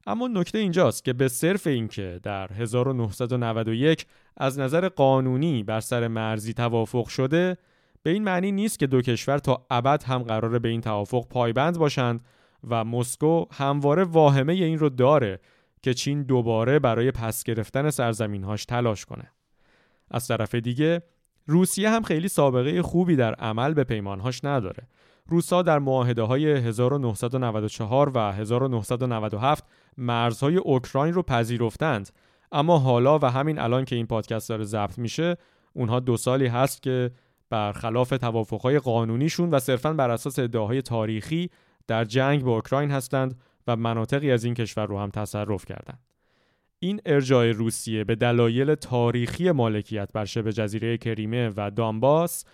اما 0.08 0.28
نکته 0.28 0.58
اینجاست 0.58 1.06
که 1.06 1.14
به 1.14 1.28
صرف 1.28 1.68
اینکه 1.68 2.20
در 2.24 2.54
1991 2.54 4.06
از 4.38 4.60
نظر 4.60 4.90
قانونی 4.90 5.64
بر 5.64 5.80
سر 5.80 6.08
مرزی 6.08 6.54
توافق 6.54 7.08
شده 7.08 7.58
به 8.04 8.10
این 8.10 8.24
معنی 8.24 8.52
نیست 8.52 8.80
که 8.80 8.88
دو 8.88 9.02
کشور 9.02 9.38
تا 9.38 9.66
ابد 9.70 10.04
هم 10.04 10.24
قراره 10.24 10.60
به 10.60 10.70
این 10.70 10.82
توافق 10.82 11.28
پایبند 11.28 11.78
باشند 11.78 12.26
و 12.70 12.84
مسکو 12.84 13.46
همواره 13.52 14.04
واهمه 14.04 14.54
این 14.54 14.80
رو 14.80 14.90
داره 14.90 15.40
که 15.82 15.94
چین 15.94 16.24
دوباره 16.24 16.80
برای 16.80 17.12
پس 17.12 17.44
گرفتن 17.44 17.90
سرزمینهاش 17.90 18.66
تلاش 18.66 19.06
کنه. 19.06 19.32
از 20.12 20.28
طرف 20.28 20.56
دیگه 20.56 21.04
روسیه 21.48 21.90
هم 21.90 22.04
خیلی 22.04 22.28
سابقه 22.28 22.82
خوبی 22.82 23.16
در 23.16 23.34
عمل 23.34 23.74
به 23.74 23.84
پیمانهاش 23.84 24.44
نداره. 24.44 24.88
روسا 25.28 25.62
در 25.62 25.80
معاهده 25.80 26.22
های 26.22 26.52
1994 26.52 28.12
و 28.16 28.32
1997 28.32 29.66
مرزهای 29.98 30.58
اوکراین 30.58 31.14
رو 31.14 31.24
پذیرفتند 31.24 32.10
اما 32.52 32.78
حالا 32.78 33.20
و 33.20 33.26
همین 33.26 33.60
الان 33.60 33.86
که 33.86 33.96
این 33.96 34.08
پادکست 34.08 34.50
داره 34.50 34.64
ضبط 34.64 34.98
میشه 34.98 35.38
اونها 35.74 36.00
دو 36.00 36.18
سالی 36.18 36.48
هست 36.48 36.82
که 36.82 37.12
برخلاف 37.52 38.10
توافقهای 38.10 38.80
قانونیشون 38.80 39.50
و 39.50 39.60
صرفا 39.60 39.94
بر 39.94 40.10
اساس 40.10 40.40
ادعاهای 40.40 40.82
تاریخی 40.82 41.50
در 41.88 42.06
جنگ 42.06 42.44
با 42.44 42.56
اوکراین 42.56 42.92
هستند 42.92 43.40
و 43.68 43.76
مناطقی 43.76 44.32
از 44.32 44.44
این 44.44 44.54
کشور 44.54 44.86
رو 44.86 45.00
هم 45.00 45.10
تصرف 45.10 45.66
کردند. 45.66 46.00
این 46.80 47.02
ارجاع 47.06 47.52
روسیه 47.52 48.04
به 48.04 48.16
دلایل 48.16 48.76
تاریخی 48.76 49.52
مالکیت 49.52 50.10
بر 50.14 50.26
شبه 50.26 50.54
جزیره 50.54 50.98
کریمه 50.98 51.52
و 51.58 51.72
دامباس 51.72 52.46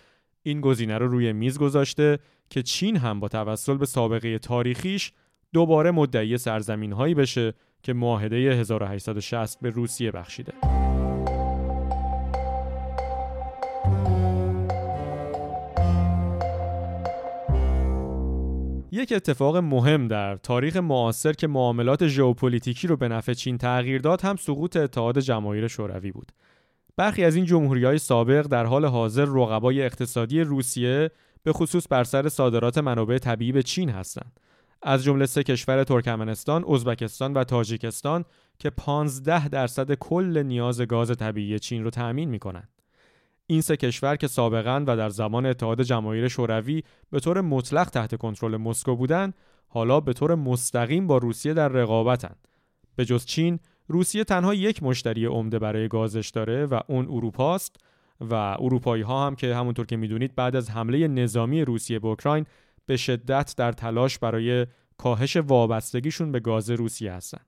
این 0.42 0.60
گزینه 0.60 0.98
رو 0.98 1.08
روی 1.08 1.32
میز 1.32 1.58
گذاشته 1.58 2.18
که 2.50 2.62
چین 2.62 2.96
هم 2.96 3.20
با 3.20 3.28
توسل 3.28 3.76
به 3.76 3.86
سابقه 3.86 4.38
تاریخیش 4.38 5.12
دوباره 5.52 5.90
مدعی 5.90 6.38
سرزمین 6.38 6.92
هایی 6.92 7.14
بشه 7.14 7.54
که 7.82 7.92
معاهده 7.92 8.36
1860 8.36 9.60
به 9.60 9.70
روسیه 9.70 10.10
بخشیده. 10.10 10.77
یک 18.98 19.12
اتفاق 19.12 19.56
مهم 19.56 20.08
در 20.08 20.36
تاریخ 20.36 20.76
معاصر 20.76 21.32
که 21.32 21.46
معاملات 21.46 22.06
ژئوپلیتیکی 22.06 22.86
رو 22.86 22.96
به 22.96 23.08
نفع 23.08 23.32
چین 23.32 23.58
تغییر 23.58 24.00
داد 24.00 24.20
هم 24.20 24.36
سقوط 24.36 24.76
اتحاد 24.76 25.18
جماهیر 25.18 25.68
شوروی 25.68 26.12
بود. 26.12 26.32
برخی 26.96 27.24
از 27.24 27.36
این 27.36 27.44
جمهوری 27.44 27.84
های 27.84 27.98
سابق 27.98 28.46
در 28.46 28.64
حال 28.64 28.84
حاضر 28.84 29.24
رقبای 29.24 29.82
اقتصادی 29.82 30.40
روسیه 30.40 31.10
به 31.42 31.52
خصوص 31.52 31.86
بر 31.90 32.04
سر 32.04 32.28
صادرات 32.28 32.78
منابع 32.78 33.18
طبیعی 33.18 33.52
به 33.52 33.62
چین 33.62 33.90
هستند. 33.90 34.40
از 34.82 35.04
جمله 35.04 35.26
سه 35.26 35.42
کشور 35.42 35.84
ترکمنستان، 35.84 36.64
ازبکستان 36.64 37.34
و 37.34 37.44
تاجیکستان 37.44 38.24
که 38.58 38.70
15 38.70 39.48
درصد 39.48 39.94
کل 39.94 40.42
نیاز 40.42 40.80
گاز 40.80 41.10
طبیعی 41.10 41.58
چین 41.58 41.84
رو 41.84 41.90
تأمین 41.90 42.28
می 42.28 42.38
کنند. 42.38 42.77
این 43.50 43.60
سه 43.60 43.76
کشور 43.76 44.16
که 44.16 44.26
سابقا 44.26 44.84
و 44.86 44.96
در 44.96 45.08
زمان 45.08 45.46
اتحاد 45.46 45.82
جماهیر 45.82 46.28
شوروی 46.28 46.82
به 47.10 47.20
طور 47.20 47.40
مطلق 47.40 47.90
تحت 47.90 48.14
کنترل 48.14 48.56
مسکو 48.56 48.96
بودند، 48.96 49.34
حالا 49.66 50.00
به 50.00 50.12
طور 50.12 50.34
مستقیم 50.34 51.06
با 51.06 51.18
روسیه 51.18 51.54
در 51.54 51.68
رقابتند. 51.68 52.48
به 52.96 53.04
جز 53.04 53.24
چین، 53.24 53.58
روسیه 53.86 54.24
تنها 54.24 54.54
یک 54.54 54.82
مشتری 54.82 55.26
عمده 55.26 55.58
برای 55.58 55.88
گازش 55.88 56.28
داره 56.28 56.66
و 56.66 56.80
اون 56.88 57.06
اروپاست 57.10 57.76
و 58.20 58.34
اروپایی 58.34 59.02
ها 59.02 59.26
هم 59.26 59.36
که 59.36 59.54
همونطور 59.54 59.86
که 59.86 59.96
می‌دونید 59.96 60.34
بعد 60.34 60.56
از 60.56 60.70
حمله 60.70 61.08
نظامی 61.08 61.64
روسیه 61.64 61.98
به 61.98 62.08
اوکراین 62.08 62.46
به 62.86 62.96
شدت 62.96 63.54
در 63.56 63.72
تلاش 63.72 64.18
برای 64.18 64.66
کاهش 64.98 65.36
وابستگیشون 65.36 66.32
به 66.32 66.40
گاز 66.40 66.70
روسیه 66.70 67.12
هستند. 67.12 67.46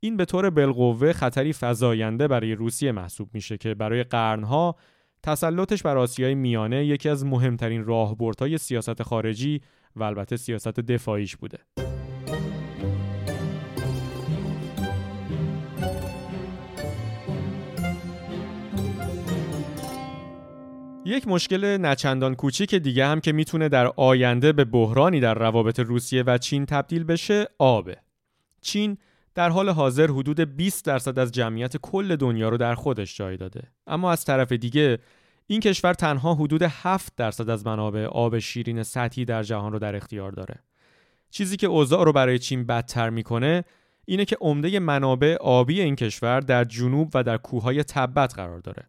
این 0.00 0.16
به 0.16 0.24
طور 0.24 0.50
بالقوه 0.50 1.12
خطری 1.12 1.52
فزاینده 1.60 2.28
برای 2.28 2.54
روسیه 2.54 2.92
محسوب 2.92 3.28
میشه 3.32 3.58
که 3.58 3.74
برای 3.74 4.04
قرنها 4.04 4.76
تسلطش 5.22 5.82
بر 5.82 5.98
آسیای 5.98 6.34
میانه 6.34 6.84
یکی 6.86 7.08
از 7.08 7.24
مهمترین 7.24 7.84
راهبردهای 7.84 8.58
سیاست 8.58 9.02
خارجی 9.02 9.60
و 9.96 10.02
البته 10.02 10.36
سیاست 10.36 10.80
دفاعیش 10.80 11.36
بوده. 11.36 11.58
یک 21.04 21.28
مشکل 21.28 21.76
نچندان 21.76 22.34
کوچیک 22.34 22.74
دیگه 22.74 23.06
هم 23.06 23.20
که 23.20 23.32
می‌تونه 23.32 23.68
در 23.68 23.86
آینده 23.96 24.52
به 24.52 24.64
بحرانی 24.64 25.20
در 25.20 25.34
روابط 25.34 25.80
روسیه 25.80 26.22
و 26.26 26.38
چین 26.38 26.66
تبدیل 26.66 27.04
بشه 27.04 27.46
آبه. 27.58 27.96
چین 28.60 28.98
در 29.34 29.50
حال 29.50 29.68
حاضر 29.68 30.10
حدود 30.10 30.40
20 30.40 30.84
درصد 30.84 31.18
از 31.18 31.32
جمعیت 31.32 31.76
کل 31.76 32.16
دنیا 32.16 32.48
رو 32.48 32.56
در 32.56 32.74
خودش 32.74 33.16
جای 33.16 33.36
داده. 33.36 33.62
اما 33.86 34.12
از 34.12 34.24
طرف 34.24 34.52
دیگه 34.52 34.98
این 35.46 35.60
کشور 35.60 35.94
تنها 35.94 36.34
حدود 36.34 36.62
7 36.62 37.12
درصد 37.16 37.50
از 37.50 37.66
منابع 37.66 38.04
آب 38.04 38.38
شیرین 38.38 38.82
سطحی 38.82 39.24
در 39.24 39.42
جهان 39.42 39.72
رو 39.72 39.78
در 39.78 39.96
اختیار 39.96 40.32
داره. 40.32 40.54
چیزی 41.30 41.56
که 41.56 41.66
اوضاع 41.66 42.04
رو 42.04 42.12
برای 42.12 42.38
چین 42.38 42.66
بدتر 42.66 43.10
می‌کنه 43.10 43.64
اینه 44.04 44.24
که 44.24 44.36
عمده 44.40 44.78
منابع 44.78 45.36
آبی 45.40 45.80
این 45.80 45.96
کشور 45.96 46.40
در 46.40 46.64
جنوب 46.64 47.10
و 47.14 47.22
در 47.22 47.36
کوههای 47.36 47.84
تبت 47.84 48.34
قرار 48.34 48.58
داره. 48.58 48.82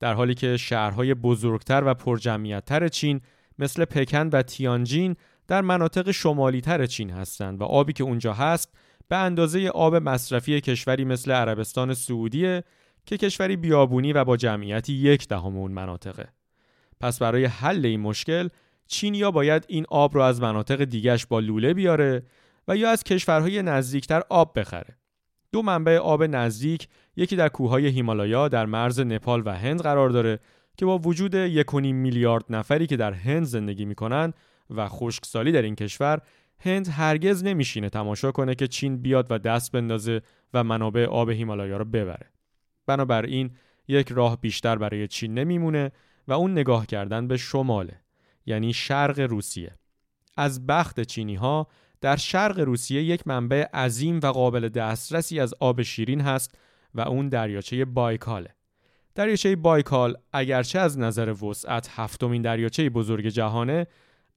در 0.00 0.14
حالی 0.14 0.34
که 0.34 0.56
شهرهای 0.56 1.14
بزرگتر 1.14 1.82
و 1.86 1.94
پرجمعیتتر 1.94 2.88
چین 2.88 3.20
مثل 3.58 3.84
پکن 3.84 4.28
و 4.32 4.42
تیانجین 4.42 5.16
در 5.48 5.60
مناطق 5.60 6.10
شمالیتر 6.10 6.86
چین 6.86 7.10
هستند 7.10 7.60
و 7.60 7.64
آبی 7.64 7.92
که 7.92 8.04
اونجا 8.04 8.32
هست 8.32 8.74
به 9.08 9.16
اندازه 9.16 9.68
آب 9.68 9.96
مصرفی 9.96 10.60
کشوری 10.60 11.04
مثل 11.04 11.32
عربستان 11.32 11.94
سعودیه 11.94 12.64
که 13.06 13.16
کشوری 13.16 13.56
بیابونی 13.56 14.12
و 14.12 14.24
با 14.24 14.36
جمعیتی 14.36 14.92
یک 14.92 15.28
دهم 15.28 15.56
اون 15.56 15.72
مناطقه. 15.72 16.28
پس 17.00 17.18
برای 17.18 17.44
حل 17.44 17.86
این 17.86 18.00
مشکل 18.00 18.48
چین 18.86 19.14
یا 19.14 19.30
باید 19.30 19.64
این 19.68 19.84
آب 19.88 20.14
رو 20.14 20.20
از 20.20 20.40
مناطق 20.40 20.84
دیگش 20.84 21.26
با 21.26 21.40
لوله 21.40 21.74
بیاره 21.74 22.22
و 22.68 22.76
یا 22.76 22.90
از 22.90 23.04
کشورهای 23.04 23.62
نزدیکتر 23.62 24.22
آب 24.30 24.58
بخره. 24.58 24.96
دو 25.52 25.62
منبع 25.62 25.96
آب 25.96 26.22
نزدیک 26.22 26.88
یکی 27.16 27.36
در 27.36 27.48
کوههای 27.48 27.86
هیمالایا 27.86 28.48
در 28.48 28.66
مرز 28.66 29.00
نپال 29.00 29.42
و 29.46 29.50
هند 29.50 29.82
قرار 29.82 30.10
داره 30.10 30.38
که 30.76 30.86
با 30.86 30.98
وجود 30.98 31.62
1.5 31.62 31.74
میلیارد 31.74 32.44
نفری 32.50 32.86
که 32.86 32.96
در 32.96 33.12
هند 33.12 33.44
زندگی 33.44 33.84
می‌کنن 33.84 34.32
و 34.70 34.88
خشکسالی 34.88 35.52
در 35.52 35.62
این 35.62 35.74
کشور 35.74 36.20
هند 36.58 36.88
هرگز 36.88 37.44
نمیشینه 37.44 37.88
تماشا 37.88 38.32
کنه 38.32 38.54
که 38.54 38.66
چین 38.66 38.96
بیاد 38.96 39.26
و 39.30 39.38
دست 39.38 39.72
بندازه 39.72 40.22
و 40.54 40.64
منابع 40.64 41.04
آب 41.04 41.30
هیمالایا 41.30 41.76
رو 41.76 41.84
ببره. 41.84 42.30
بنابراین 42.86 43.50
یک 43.88 44.08
راه 44.12 44.40
بیشتر 44.40 44.76
برای 44.76 45.08
چین 45.08 45.34
نمیمونه 45.34 45.92
و 46.28 46.32
اون 46.32 46.52
نگاه 46.52 46.86
کردن 46.86 47.28
به 47.28 47.36
شماله 47.36 48.00
یعنی 48.46 48.72
شرق 48.72 49.20
روسیه. 49.20 49.78
از 50.36 50.66
بخت 50.66 51.00
چینی 51.00 51.34
ها 51.34 51.68
در 52.00 52.16
شرق 52.16 52.60
روسیه 52.60 53.02
یک 53.02 53.26
منبع 53.26 53.66
عظیم 53.74 54.20
و 54.22 54.26
قابل 54.26 54.68
دسترسی 54.68 55.40
از 55.40 55.54
آب 55.60 55.82
شیرین 55.82 56.20
هست 56.20 56.58
و 56.94 57.00
اون 57.00 57.28
دریاچه 57.28 57.84
بایکاله. 57.84 58.54
دریاچه 59.14 59.56
بایکال 59.56 60.16
اگرچه 60.32 60.78
از 60.78 60.98
نظر 60.98 61.44
وسعت 61.44 61.90
هفتمین 61.90 62.42
دریاچه 62.42 62.90
بزرگ 62.90 63.26
جهانه 63.26 63.86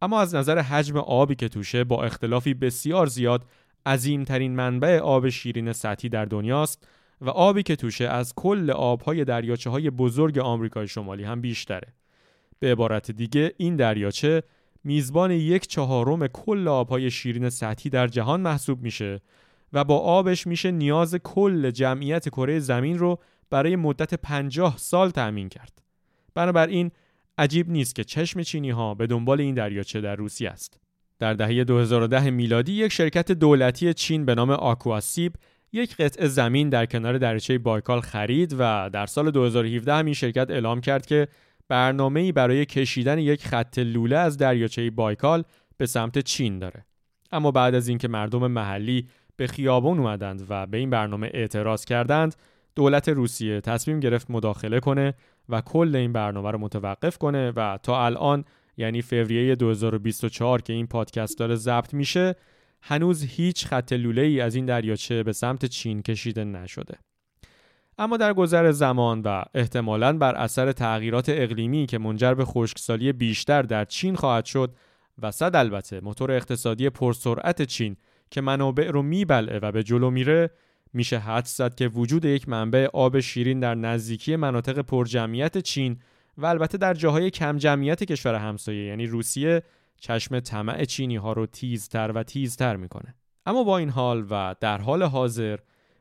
اما 0.02 0.22
از 0.22 0.36
نظر 0.36 0.60
حجم 0.60 0.98
آبی 0.98 1.36
که 1.36 1.50
توشه 1.50 1.84
با 1.84 2.04
اختلافی 2.04 2.54
بسیار 2.54 3.08
زیاد 3.08 3.46
عظیمترین 3.86 4.56
منبع 4.56 5.00
آب 5.00 5.30
شیرین 5.30 5.74
سطحی 5.74 6.10
در 6.10 6.26
دنیاست 6.26 6.88
و 7.22 7.30
آبی 7.30 7.64
که 7.64 7.76
توشه 7.76 8.08
از 8.08 8.34
کل 8.36 8.72
آبهای 8.72 9.26
دریاچه 9.26 9.70
های 9.70 9.90
بزرگ 9.90 10.40
آمریکای 10.40 10.88
شمالی 10.88 11.24
هم 11.24 11.42
بیشتره. 11.42 11.94
به 12.60 12.72
عبارت 12.72 13.12
دیگه 13.12 13.54
این 13.58 13.76
دریاچه 13.76 14.44
میزبان 14.84 15.32
یک 15.32 15.68
چهارم 15.68 16.28
کل 16.28 16.68
آبهای 16.68 17.12
شیرین 17.12 17.50
سطحی 17.50 17.90
در 17.90 18.08
جهان 18.08 18.42
محسوب 18.42 18.82
میشه 18.82 19.22
و 19.74 19.84
با 19.84 19.98
آبش 19.98 20.48
میشه 20.48 20.72
نیاز 20.72 21.16
کل 21.16 21.72
جمعیت 21.72 22.30
کره 22.30 22.60
زمین 22.60 22.98
رو 22.98 23.20
برای 23.50 23.76
مدت 23.76 24.14
50 24.14 24.78
سال 24.78 25.10
تأمین 25.10 25.50
کرد. 25.50 25.82
بنابراین 26.36 26.92
عجیب 27.40 27.70
نیست 27.70 27.96
که 27.96 28.04
چشم 28.04 28.42
چینی 28.42 28.70
ها 28.70 28.94
به 28.94 29.08
دنبال 29.08 29.42
این 29.42 29.56
دریاچه 29.56 30.02
در 30.02 30.16
روسیه 30.16 30.50
است. 30.50 30.80
در 31.20 31.34
دهه 31.34 31.64
2010 31.64 32.30
میلادی 32.30 32.72
یک 32.74 32.92
شرکت 32.92 33.32
دولتی 33.32 33.94
چین 33.94 34.26
به 34.26 34.36
نام 34.36 34.50
آکواسیب 34.52 35.34
یک 35.74 35.96
قطعه 35.96 36.28
زمین 36.28 36.70
در 36.70 36.86
کنار 36.86 37.18
دریاچه 37.18 37.58
بایکال 37.58 38.02
خرید 38.02 38.56
و 38.60 38.90
در 38.94 39.06
سال 39.06 39.32
2017 39.32 39.94
هم 39.94 40.06
این 40.06 40.14
شرکت 40.14 40.50
اعلام 40.50 40.82
کرد 40.82 41.06
که 41.06 41.28
برنامه‌ای 41.68 42.32
برای 42.32 42.66
کشیدن 42.66 43.20
یک 43.20 43.48
خط 43.48 43.80
لوله 43.80 44.18
از 44.18 44.38
دریاچه 44.38 44.90
بایکال 44.90 45.44
به 45.78 45.86
سمت 45.86 46.20
چین 46.20 46.60
داره. 46.60 46.86
اما 47.32 47.52
بعد 47.52 47.76
از 47.76 47.88
اینکه 47.88 48.08
مردم 48.08 48.48
محلی 48.48 49.08
به 49.36 49.48
خیابان 49.48 50.00
اومدند 50.00 50.46
و 50.50 50.68
به 50.68 50.78
این 50.78 50.90
برنامه 50.90 51.30
اعتراض 51.34 51.86
کردند، 51.86 52.36
دولت 52.76 53.10
روسیه 53.10 53.62
تصمیم 53.62 54.00
گرفت 54.00 54.32
مداخله 54.32 54.80
کنه 54.80 55.14
و 55.50 55.62
کل 55.62 55.96
این 55.96 56.14
برنامه 56.14 56.52
رو 56.52 56.58
متوقف 56.58 57.18
کنه 57.18 57.52
و 57.56 57.78
تا 57.84 58.06
الان 58.06 58.46
یعنی 58.78 59.02
فوریه 59.02 59.56
2024 59.56 60.62
که 60.62 60.74
این 60.74 60.88
پادکست 60.88 61.40
داره 61.40 61.56
ضبط 61.56 61.94
میشه 61.94 62.36
هنوز 62.82 63.24
هیچ 63.24 63.66
خط 63.66 63.94
لوله 63.94 64.22
ای 64.22 64.42
از 64.42 64.56
این 64.56 64.66
دریاچه 64.66 65.24
به 65.24 65.34
سمت 65.34 65.66
چین 65.66 66.02
کشیده 66.02 66.44
نشده. 66.44 66.98
اما 67.98 68.18
در 68.18 68.34
گذر 68.34 68.72
زمان 68.72 69.22
و 69.22 69.44
احتمالاً 69.54 70.18
بر 70.18 70.36
اثر 70.36 70.72
تغییرات 70.72 71.30
اقلیمی 71.30 71.86
که 71.86 71.98
منجر 71.98 72.34
به 72.34 72.46
خشکسالی 72.46 73.14
بیشتر 73.14 73.62
در 73.62 73.86
چین 73.86 74.16
خواهد 74.16 74.46
شد 74.46 74.76
و 75.22 75.32
صد 75.32 75.56
البته 75.56 76.00
موتور 76.00 76.32
اقتصادی 76.32 76.90
پرسرعت 76.90 77.62
چین 77.62 77.96
که 78.32 78.42
منابع 78.42 78.92
رو 78.92 79.02
میبلعه 79.02 79.60
و 79.60 79.72
به 79.72 79.84
جلو 79.84 80.10
میره 80.10 80.50
میشه 80.94 81.20
حد 81.20 81.46
زد 81.46 81.76
که 81.76 81.88
وجود 81.88 82.26
یک 82.26 82.50
منبع 82.50 82.88
آب 82.94 83.20
شیرین 83.20 83.60
در 83.60 83.76
نزدیکی 83.76 84.36
مناطق 84.36 84.80
پرجمعیت 84.80 85.58
چین 85.58 86.00
و 86.38 86.46
البته 86.46 86.78
در 86.78 86.94
جاهای 86.94 87.30
کم 87.30 87.58
جمعیت 87.58 88.04
کشور 88.04 88.36
همسایه 88.36 88.86
یعنی 88.86 89.06
روسیه 89.06 89.64
چشم 89.98 90.40
طمع 90.40 90.86
چینی 90.86 91.16
ها 91.16 91.34
رو 91.34 91.46
تیزتر 91.46 92.12
و 92.16 92.24
تیزتر 92.24 92.76
می‌کنه. 92.76 93.16
اما 93.46 93.64
با 93.64 93.78
این 93.78 93.90
حال 93.90 94.26
و 94.30 94.56
در 94.60 94.78
حال 94.82 95.04
حاضر 95.04 95.60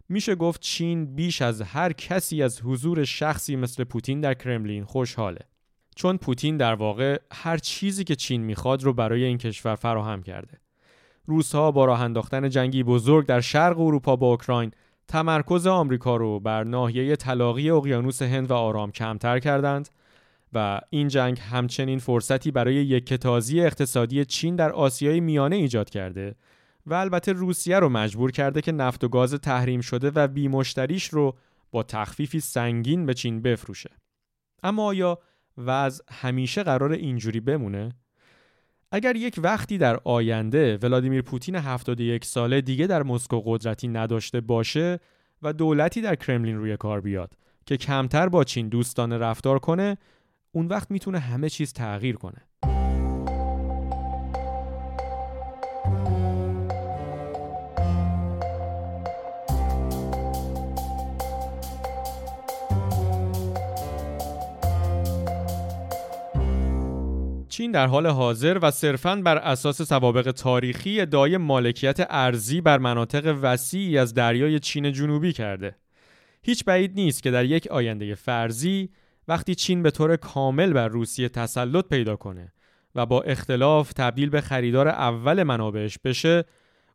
میشه 0.09 0.35
گفت 0.35 0.61
چین 0.61 1.15
بیش 1.15 1.43
از 1.43 1.63
هر 1.63 1.93
کسی 1.93 2.43
از 2.43 2.61
حضور 2.63 3.05
شخصی 3.05 3.57
مثل 3.57 3.85
پوتین 3.85 4.21
در 4.21 4.35
کرملین 4.35 4.85
خوشحاله. 4.85 5.41
چون 5.97 6.17
پوتین 6.17 6.57
در 6.57 6.75
واقع 6.75 7.21
هر 7.33 7.59
چیزی 7.59 8.05
که 8.05 8.17
چین 8.17 8.43
می‌خواد 8.43 8.83
رو 8.83 8.93
برای 8.93 9.25
این 9.25 9.39
کشور 9.39 9.75
فراهم 9.75 10.23
کرده. 10.23 10.61
روسها 11.29 11.71
با 11.71 11.85
راه 11.85 12.01
انداختن 12.01 12.49
جنگی 12.49 12.83
بزرگ 12.83 13.27
در 13.27 13.41
شرق 13.41 13.81
اروپا 13.81 14.17
با 14.17 14.27
اوکراین 14.31 14.71
تمرکز 15.09 15.67
آمریکا 15.67 16.17
رو 16.17 16.41
بر 16.41 16.65
ناحیه 16.65 17.17
طلاقی 17.17 17.71
اقیانوس 17.71 18.23
هند 18.23 18.51
و 18.51 18.55
آرام 18.55 18.93
کمتر 18.93 19.39
کردند 19.39 19.89
و 20.53 20.81
این 20.91 21.09
جنگ 21.09 21.39
همچنین 21.39 21.99
فرصتی 21.99 22.51
برای 22.51 22.75
یک 22.75 23.07
کتازی 23.07 23.61
اقتصادی 23.61 24.25
چین 24.25 24.57
در 24.57 24.73
آسیای 24.73 25.21
میانه 25.21 25.57
ایجاد 25.57 25.91
کرده 25.91 26.35
و 26.87 26.95
البته 26.95 27.33
روسیه 27.33 27.79
رو 27.79 27.89
مجبور 27.89 28.31
کرده 28.31 28.61
که 28.61 28.73
نفت 28.73 29.05
و 29.05 29.09
گاز 29.09 29.35
تحریم 29.35 29.81
شده 29.81 30.11
و 30.15 30.29
بیمشتریش 30.29 31.09
رو 31.09 31.37
با 31.71 31.83
تخفیفی 31.83 32.41
سنگین 32.41 33.07
به 33.07 33.15
چین 33.15 33.43
بفروشه. 33.43 33.91
اما 34.63 34.85
آیا 34.85 35.19
وضع 35.59 36.05
همیشه 36.11 36.63
قرار 36.63 36.93
اینجوری 36.93 37.41
بمونه؟ 37.41 37.93
اگر 38.93 39.17
یک 39.17 39.41
وقتی 39.43 39.79
در 39.79 40.01
آینده 40.05 40.79
ولادیمیر 40.83 41.23
پوتین 41.23 41.57
71 41.57 42.25
ساله 42.25 42.61
دیگه 42.61 42.87
در 42.87 43.03
مسکو 43.03 43.43
قدرتی 43.45 43.89
نداشته 43.89 44.41
باشه 44.41 45.01
و 45.43 45.53
دولتی 45.53 46.01
در 46.01 46.15
کرملین 46.15 46.57
روی 46.57 46.77
کار 46.77 47.01
بیاد 47.01 47.35
که 47.67 47.77
کمتر 47.77 48.29
با 48.29 48.45
چین 48.45 48.69
دوستانه 48.69 49.19
رفتار 49.19 49.59
کنه 49.59 49.99
اون 50.53 50.67
وقت 50.67 50.91
می‌تونه 50.91 51.19
همه 51.19 51.49
چیز 51.49 51.73
تغییر 51.73 52.17
کنه. 52.17 52.68
چین 67.59 67.71
در 67.71 67.87
حال 67.87 68.07
حاضر 68.07 68.59
و 68.63 68.71
صرفاً 68.71 69.17
بر 69.17 69.37
اساس 69.37 69.83
سوابق 69.83 70.31
تاریخی 70.31 71.01
ادعای 71.01 71.37
مالکیت 71.37 72.07
ارزی 72.11 72.61
بر 72.61 72.79
مناطق 72.79 73.39
وسیعی 73.43 73.99
از 73.99 74.15
دریای 74.15 74.59
چین 74.59 74.93
جنوبی 74.93 75.33
کرده. 75.33 75.77
هیچ 76.43 76.65
بعید 76.65 76.95
نیست 76.95 77.23
که 77.23 77.31
در 77.31 77.45
یک 77.45 77.67
آینده 77.67 78.15
فرضی 78.15 78.91
وقتی 79.29 79.55
چین 79.55 79.83
به 79.83 79.91
طور 79.91 80.17
کامل 80.17 80.73
بر 80.73 80.89
روسیه 80.89 81.29
تسلط 81.29 81.89
پیدا 81.89 82.17
کنه 82.17 82.53
و 82.95 83.07
با 83.07 83.23
اختلاف 83.23 83.93
تبدیل 83.93 84.31
به 84.31 84.41
خریدار 84.41 84.89
اول 84.89 85.43
منابعش 85.43 85.99
بشه 85.99 86.45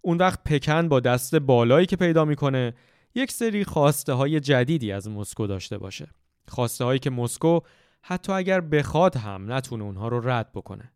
اون 0.02 0.18
وقت 0.18 0.44
پکن 0.44 0.90
با 0.90 1.00
دست 1.00 1.36
بالایی 1.36 1.86
که 1.86 1.96
پیدا 1.96 2.26
می‌کنه 2.26 2.74
یک 3.16 3.32
سری 3.32 3.64
خواسته 3.64 4.14
های 4.14 4.40
جدیدی 4.40 4.92
از 4.92 5.10
مسکو 5.10 5.48
داشته 5.48 5.78
باشه 5.78 6.08
خواسته 6.48 6.86
هایی 6.86 7.00
که 7.00 7.10
مسکو 7.10 7.60
حتی 8.06 8.32
اگر 8.32 8.62
بخواد 8.62 9.18
هم 9.18 9.54
نتونه 9.54 9.84
اونها 9.84 10.08
رو 10.08 10.30
رد 10.30 10.52
بکنه. 10.52 10.92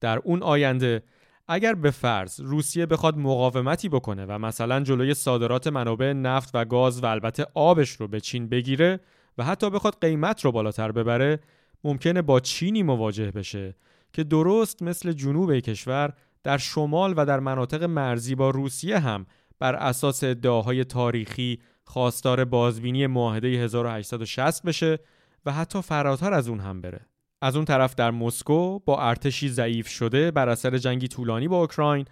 در 0.00 0.18
اون 0.18 0.42
آینده 0.42 1.02
اگر 1.48 1.74
به 1.74 1.90
فرض 1.90 2.40
روسیه 2.40 2.86
بخواد 2.86 3.18
مقاومتی 3.18 3.88
بکنه 3.88 4.26
و 4.28 4.38
مثلا 4.38 4.80
جلوی 4.80 5.14
صادرات 5.14 5.66
منابع 5.66 6.12
نفت 6.12 6.50
و 6.54 6.64
گاز 6.64 7.02
و 7.02 7.06
البته 7.06 7.46
آبش 7.54 7.90
رو 7.90 8.08
به 8.08 8.20
چین 8.20 8.48
بگیره 8.48 9.00
و 9.38 9.44
حتی 9.44 9.70
بخواد 9.70 9.96
قیمت 10.00 10.44
رو 10.44 10.52
بالاتر 10.52 10.92
ببره 10.92 11.40
ممکنه 11.84 12.22
با 12.22 12.40
چینی 12.40 12.82
مواجه 12.82 13.30
بشه 13.30 13.76
که 14.12 14.24
درست 14.24 14.82
مثل 14.82 15.12
جنوب 15.12 15.58
کشور 15.58 16.12
در 16.42 16.58
شمال 16.58 17.14
و 17.16 17.26
در 17.26 17.40
مناطق 17.40 17.82
مرزی 17.82 18.34
با 18.34 18.50
روسیه 18.50 18.98
هم 18.98 19.26
بر 19.58 19.74
اساس 19.74 20.24
ادعاهای 20.24 20.84
تاریخی 20.84 21.58
خواستار 21.84 22.44
بازبینی 22.44 23.06
معاهده 23.06 23.48
1860 23.48 24.62
بشه 24.62 24.98
و 25.46 25.52
حتی 25.52 25.82
فراتر 25.82 26.34
از 26.34 26.48
اون 26.48 26.60
هم 26.60 26.80
بره. 26.80 27.00
از 27.42 27.56
اون 27.56 27.64
طرف 27.64 27.94
در 27.94 28.10
مسکو 28.10 28.78
با 28.78 29.02
ارتشی 29.02 29.48
ضعیف 29.48 29.88
شده 29.88 30.30
بر 30.30 30.48
اثر 30.48 30.78
جنگی 30.78 31.08
طولانی 31.08 31.48
با 31.48 31.60
اوکراین 31.60 32.04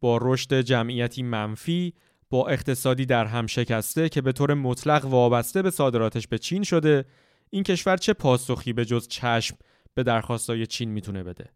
با 0.00 0.18
رشد 0.22 0.60
جمعیتی 0.60 1.22
منفی 1.22 1.94
با 2.30 2.48
اقتصادی 2.48 3.06
در 3.06 3.24
هم 3.24 3.46
شکسته 3.46 4.08
که 4.08 4.20
به 4.20 4.32
طور 4.32 4.54
مطلق 4.54 5.04
وابسته 5.04 5.62
به 5.62 5.70
صادراتش 5.70 6.28
به 6.28 6.38
چین 6.38 6.62
شده 6.62 7.04
این 7.50 7.62
کشور 7.62 7.96
چه 7.96 8.12
پاسخی 8.12 8.72
به 8.72 8.84
جز 8.84 9.08
چشم 9.08 9.56
به 9.94 10.02
درخواستای 10.02 10.66
چین 10.66 10.90
می‌تونه 10.90 11.22
بده 11.22 11.50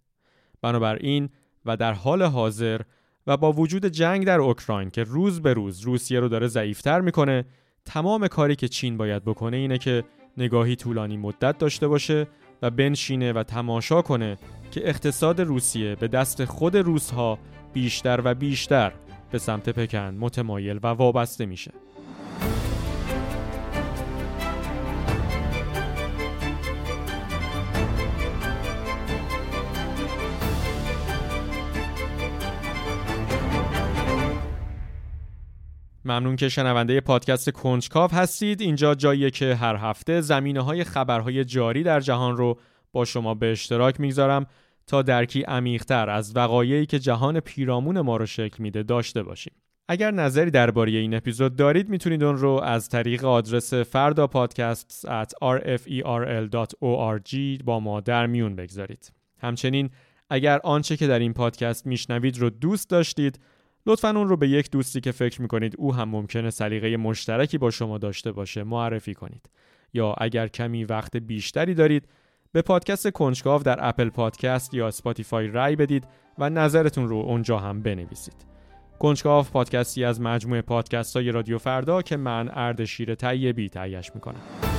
بنابراین 0.62 1.28
و 1.64 1.76
در 1.76 1.92
حال 1.92 2.22
حاضر 2.22 2.80
و 3.26 3.36
با 3.36 3.52
وجود 3.52 3.86
جنگ 3.86 4.26
در 4.26 4.38
اوکراین 4.40 4.90
که 4.90 5.04
روز 5.04 5.42
به 5.42 5.54
روز 5.54 5.80
روسیه 5.80 6.20
رو 6.20 6.28
داره 6.28 6.46
ضعیفتر 6.46 7.00
می‌کنه 7.00 7.44
تمام 7.84 8.28
کاری 8.28 8.56
که 8.56 8.68
چین 8.68 8.96
باید 8.96 9.24
بکنه 9.24 9.56
اینه 9.56 9.78
که 9.78 10.04
نگاهی 10.36 10.76
طولانی 10.76 11.16
مدت 11.16 11.58
داشته 11.58 11.88
باشه 11.88 12.26
و 12.62 12.70
بنشینه 12.70 13.32
و 13.32 13.42
تماشا 13.42 14.02
کنه 14.02 14.38
که 14.70 14.88
اقتصاد 14.88 15.40
روسیه 15.40 15.94
به 15.94 16.08
دست 16.08 16.44
خود 16.44 16.76
روسها 16.76 17.38
بیشتر 17.72 18.20
و 18.24 18.34
بیشتر 18.34 18.92
به 19.30 19.38
سمت 19.38 19.68
پکن 19.68 20.16
متمایل 20.20 20.80
و 20.82 20.86
وابسته 20.86 21.46
میشه. 21.46 21.72
ممنون 36.04 36.36
که 36.36 36.48
شنونده 36.48 37.00
پادکست 37.00 37.50
کنجکاو 37.50 38.10
هستید 38.10 38.60
اینجا 38.60 38.94
جاییه 38.94 39.30
که 39.30 39.54
هر 39.54 39.76
هفته 39.76 40.20
زمینه 40.20 40.60
های 40.60 40.84
خبرهای 40.84 41.44
جاری 41.44 41.82
در 41.82 42.00
جهان 42.00 42.36
رو 42.36 42.58
با 42.92 43.04
شما 43.04 43.34
به 43.34 43.52
اشتراک 43.52 44.00
می‌گذارم 44.00 44.46
تا 44.86 45.02
درکی 45.02 45.42
عمیقتر 45.42 46.10
از 46.10 46.36
وقایعی 46.36 46.86
که 46.86 46.98
جهان 46.98 47.40
پیرامون 47.40 48.00
ما 48.00 48.16
رو 48.16 48.26
شکل 48.26 48.62
میده 48.62 48.82
داشته 48.82 49.22
باشیم. 49.22 49.52
اگر 49.88 50.10
نظری 50.10 50.50
درباره 50.50 50.92
این 50.92 51.14
اپیزود 51.14 51.56
دارید 51.56 51.88
می‌تونید 51.88 52.24
اون 52.24 52.36
رو 52.36 52.50
از 52.50 52.88
طریق 52.88 53.24
آدرس 53.24 53.74
فردا 53.74 54.26
پادکست 54.26 55.06
at 55.06 55.30
rferl.org 55.42 56.02
با 57.64 57.80
ما 57.80 58.00
در 58.00 58.26
میون 58.26 58.56
بگذارید. 58.56 59.12
همچنین 59.38 59.90
اگر 60.30 60.60
آنچه 60.64 60.96
که 60.96 61.06
در 61.06 61.18
این 61.18 61.32
پادکست 61.32 61.86
میشنوید 61.86 62.38
رو 62.38 62.50
دوست 62.50 62.90
داشتید 62.90 63.38
لطفا 63.86 64.08
اون 64.08 64.28
رو 64.28 64.36
به 64.36 64.48
یک 64.48 64.70
دوستی 64.70 65.00
که 65.00 65.12
فکر 65.12 65.42
می‌کنید 65.42 65.74
او 65.78 65.94
هم 65.94 66.08
ممکنه 66.08 66.50
سلیقه 66.50 66.96
مشترکی 66.96 67.58
با 67.58 67.70
شما 67.70 67.98
داشته 67.98 68.32
باشه 68.32 68.64
معرفی 68.64 69.14
کنید 69.14 69.50
یا 69.94 70.14
اگر 70.18 70.48
کمی 70.48 70.84
وقت 70.84 71.16
بیشتری 71.16 71.74
دارید 71.74 72.08
به 72.52 72.62
پادکست 72.62 73.10
کنجکاو 73.10 73.62
در 73.62 73.88
Apple 73.88 74.08
Podcast 74.08 74.74
یا 74.74 74.90
Spotify 74.90 75.46
رای 75.46 75.76
بدید 75.76 76.04
و 76.38 76.50
نظرتون 76.50 77.08
رو 77.08 77.16
اونجا 77.16 77.58
هم 77.58 77.82
بنویسید. 77.82 78.46
کنجکاو 78.98 79.44
پادکستی 79.44 80.04
از 80.04 80.20
مجموعه 80.20 80.62
پادکست 80.62 81.16
های 81.16 81.32
رادیو 81.32 81.58
فردا 81.58 82.02
که 82.02 82.16
من 82.16 82.50
اردشیر 82.52 83.14
طیبی 83.14 83.68
تهیهش 83.68 84.10
می‌کنم. 84.14 84.71